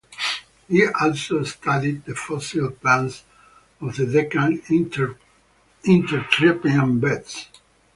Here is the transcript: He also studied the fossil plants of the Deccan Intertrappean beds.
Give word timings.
He 0.67 0.83
also 0.99 1.43
studied 1.43 2.05
the 2.05 2.15
fossil 2.15 2.71
plants 2.71 3.23
of 3.79 3.95
the 3.97 4.07
Deccan 4.07 4.57
Intertrappean 5.85 6.99
beds. 6.99 7.47